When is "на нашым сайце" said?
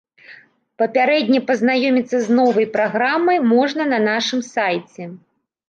3.93-5.03